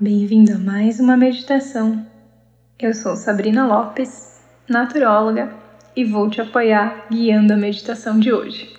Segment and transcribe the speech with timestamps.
[0.00, 2.06] Bem-vindo a mais uma meditação.
[2.78, 5.52] Eu sou Sabrina Lopes, naturóloga,
[5.96, 8.72] e vou te apoiar guiando a meditação de hoje.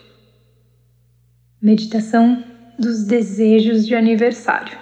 [1.61, 2.41] Meditação
[2.79, 4.77] dos desejos de aniversário.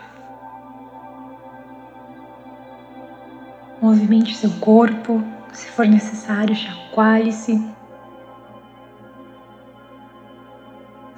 [3.81, 7.59] Movimente seu corpo, se for necessário, chacoalhe-se.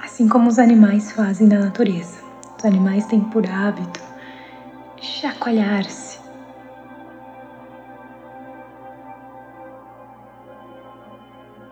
[0.01, 2.23] Assim como os animais fazem na natureza.
[2.57, 4.08] Os animais têm por hábito
[5.39, 6.19] chacoalhar-se.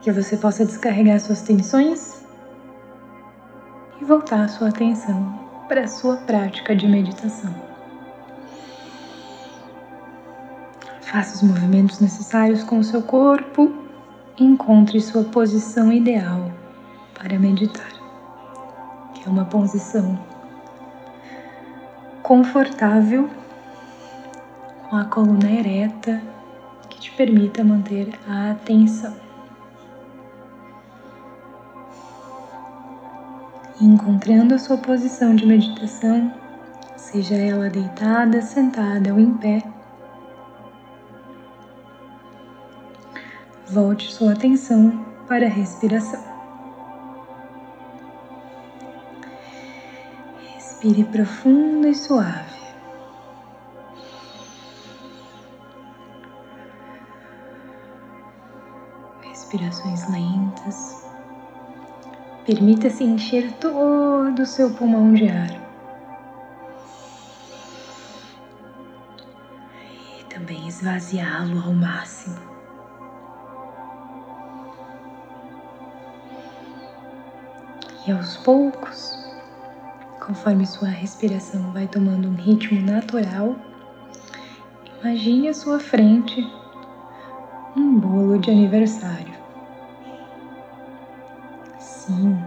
[0.02, 2.26] Que você possa descarregar suas tensões
[4.00, 7.54] e voltar a sua atenção para a sua prática de meditação.
[11.02, 13.72] Faça os movimentos necessários com o seu corpo
[14.38, 16.52] e encontre sua posição ideal
[17.14, 17.92] para meditar,
[19.14, 20.18] que é uma posição
[22.24, 23.30] confortável,
[24.90, 26.22] com a coluna ereta,
[26.90, 29.16] que te permita manter a atenção.
[33.82, 36.34] Encontrando a sua posição de meditação,
[36.96, 39.62] seja ela deitada, sentada ou em pé,
[43.70, 46.24] volte sua atenção para a respiração.
[50.56, 52.57] Respire profundo e suave.
[59.48, 61.08] Respirações lentas.
[62.46, 65.50] Permita-se encher todo o seu pulmão de ar.
[70.20, 72.36] E também esvaziá-lo ao máximo.
[78.06, 79.18] E aos poucos,
[80.28, 83.56] Conforme sua respiração vai tomando um ritmo natural,
[85.02, 86.46] imagine à sua frente
[87.78, 89.37] um bolo de aniversário.
[92.08, 92.42] Sim,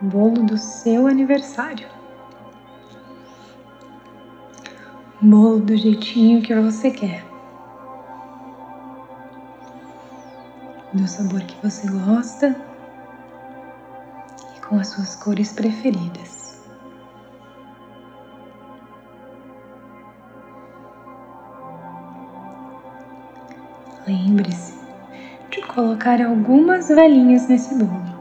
[0.00, 1.86] o bolo do seu aniversário.
[5.22, 7.22] Um bolo do jeitinho que você quer.
[10.94, 12.56] Do sabor que você gosta
[14.56, 16.58] e com as suas cores preferidas.
[24.06, 24.72] Lembre-se
[25.50, 28.17] de colocar algumas velhinhas nesse bolo.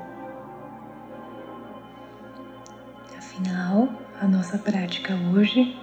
[4.67, 5.79] Prática hoje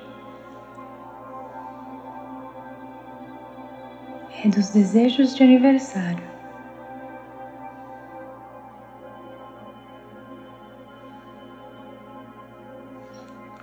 [4.45, 6.23] é dos desejos de aniversário.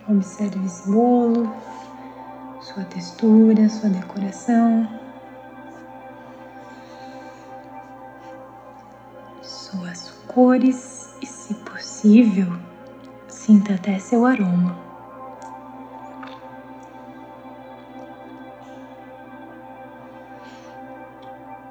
[0.10, 1.56] Observe esse bolo,
[2.60, 5.00] sua textura, sua decoração.
[10.28, 12.48] cores e, se possível,
[13.28, 14.91] sinta até seu aroma.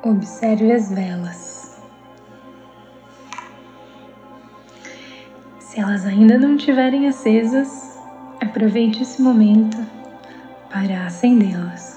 [0.03, 1.79] Observe as velas.
[5.59, 7.99] Se elas ainda não estiverem acesas,
[8.41, 9.77] aproveite esse momento
[10.71, 11.90] para acendê-las.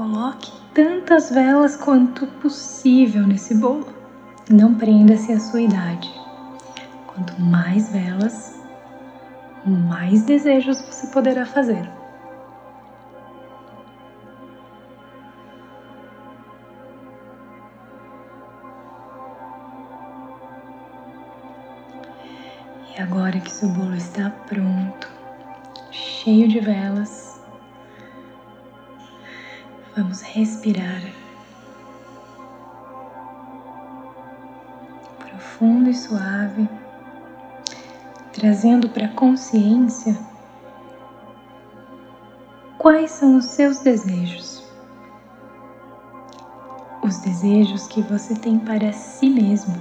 [0.00, 3.86] Coloque tantas velas quanto possível nesse bolo.
[4.48, 6.10] Não prenda-se à sua idade.
[7.06, 8.58] Quanto mais velas,
[9.66, 11.86] mais desejos você poderá fazer.
[22.96, 25.10] E agora que seu bolo está pronto,
[25.90, 27.29] cheio de velas,
[29.96, 31.02] Vamos respirar
[35.18, 36.68] profundo e suave,
[38.32, 40.16] trazendo para a consciência
[42.78, 44.64] quais são os seus desejos.
[47.02, 49.74] Os desejos que você tem para si mesmo.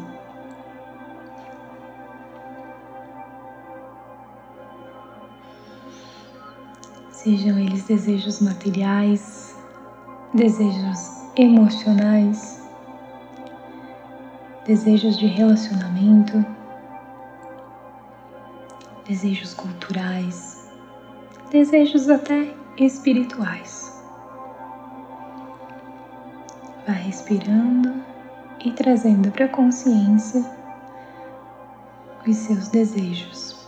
[7.12, 9.39] Sejam eles desejos materiais,
[10.34, 12.62] desejos emocionais,
[14.66, 16.46] desejos de relacionamento,
[19.08, 20.70] desejos culturais,
[21.50, 24.00] desejos até espirituais.
[26.86, 28.04] Vai respirando
[28.64, 30.46] e trazendo para a consciência
[32.28, 33.59] os seus desejos.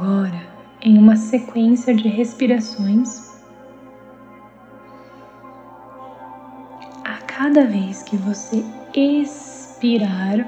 [0.00, 0.40] Agora,
[0.80, 3.38] em uma sequência de respirações,
[7.04, 8.64] a cada vez que você
[8.94, 10.38] expirar,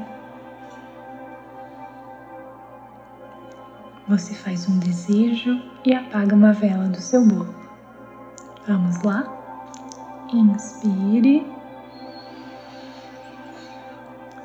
[4.08, 7.54] você faz um desejo e apaga uma vela do seu bolo.
[8.66, 9.24] Vamos lá?
[10.32, 11.46] Inspire.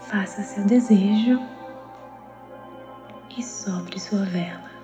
[0.01, 1.39] Faça seu desejo
[3.38, 4.76] e sopre sua vela.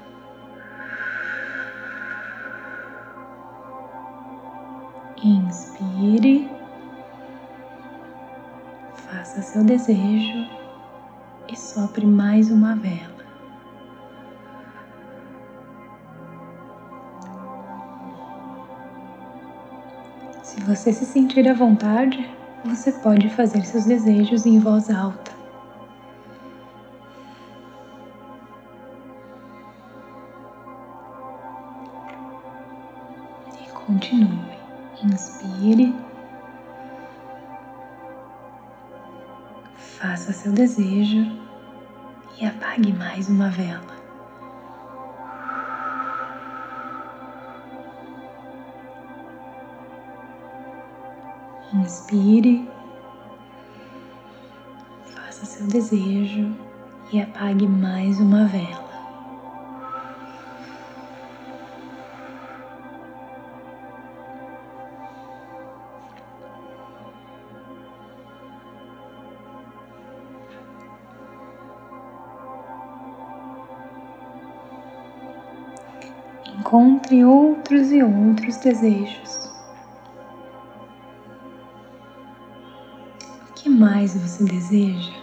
[9.53, 10.49] Seu desejo
[11.47, 13.13] e sopre mais uma vela.
[20.41, 22.27] Se você se sentir à vontade,
[22.65, 25.31] você pode fazer seus desejos em voz alta.
[33.61, 34.39] E continue.
[35.03, 35.93] Inspire.
[40.03, 41.25] Faça seu desejo
[42.37, 43.95] e apague mais uma vela.
[51.73, 52.69] Inspire,
[55.05, 56.53] faça seu desejo
[57.13, 58.82] e apague mais uma vela.
[76.73, 79.51] Encontre outros e outros desejos.
[83.47, 85.13] O que mais você deseja?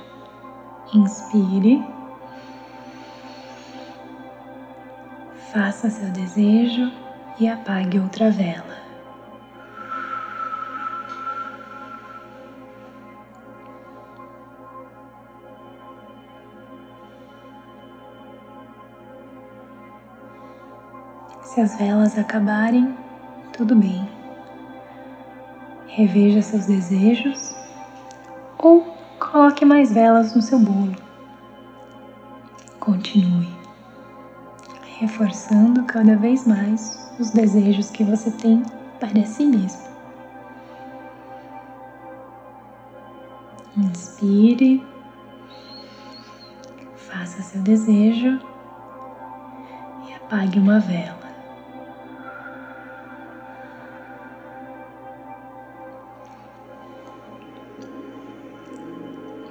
[0.94, 1.84] Inspire.
[5.52, 6.92] Faça seu desejo
[7.40, 8.89] e apague outra vela.
[21.42, 22.96] Se as velas acabarem,
[23.52, 24.08] tudo bem.
[25.86, 27.54] Reveja seus desejos
[28.58, 30.96] ou coloque mais velas no seu bolo.
[32.78, 33.60] Continue
[35.00, 38.62] reforçando cada vez mais os desejos que você tem
[39.00, 39.80] para si mesmo.
[43.78, 44.86] Inspire,
[46.96, 48.38] faça seu desejo
[50.06, 51.19] e apague uma vela.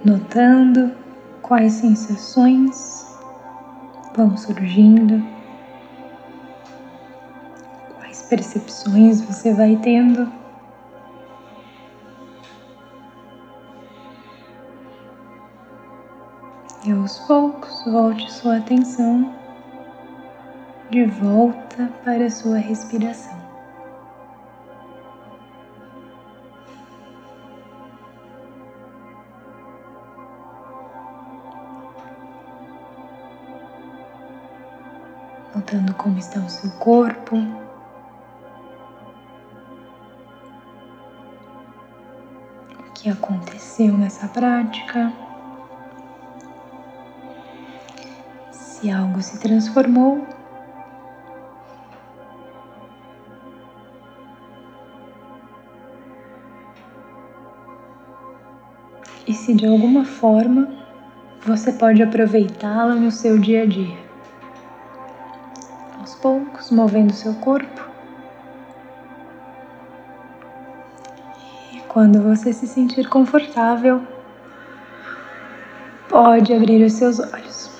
[0.03, 0.91] Notando
[1.41, 3.05] quais sensações
[4.15, 5.25] vão surgindo,
[7.97, 10.31] quais percepções você vai tendo.
[16.85, 19.35] E aos poucos volte sua atenção
[20.89, 23.38] de volta para a sua respiração.
[35.55, 37.35] Notando como está o seu corpo.
[42.79, 45.11] O que aconteceu nessa prática.
[48.51, 50.27] Se algo se transformou.
[59.27, 60.67] E se de alguma forma
[61.45, 64.08] você pode aproveitá-la no seu dia a dia
[66.15, 67.89] poucos, movendo seu corpo.
[71.73, 74.01] E quando você se sentir confortável,
[76.07, 77.78] pode abrir os seus olhos.